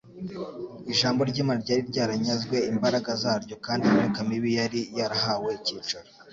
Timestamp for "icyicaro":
5.59-6.09